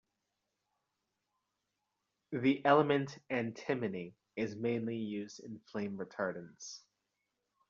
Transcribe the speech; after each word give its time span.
The 2.31 2.65
element 2.65 3.19
antimony 3.29 4.15
is 4.35 4.55
mainly 4.55 4.97
used 4.97 5.41
in 5.41 5.59
flame 5.71 5.95
retardants. 5.95 6.81